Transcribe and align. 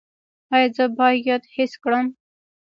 ایا 0.53 0.67
زه 0.75 0.85
باید 0.97 1.43
حس 1.55 1.73
کړم؟ 1.83 2.05